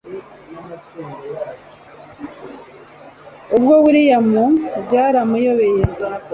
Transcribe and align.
ubwo 3.55 3.73
william 3.83 4.27
byaramuyobeye 4.85 5.81